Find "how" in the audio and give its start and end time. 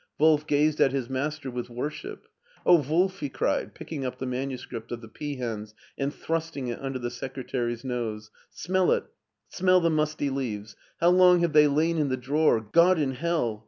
10.99-11.09